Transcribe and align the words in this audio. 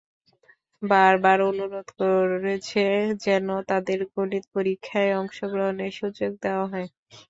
বারবার 0.81 1.37
অনুরোধ 1.49 1.87
করেছে 1.99 2.83
যেন 3.25 3.47
তাদের 3.69 3.99
গণিত 4.11 4.45
পরীক্ষায় 4.55 5.11
অংশগ্রহণের 5.19 5.91
সুযোগ 5.99 6.31
দেওয়া 6.43 6.65
হয়। 6.71 6.87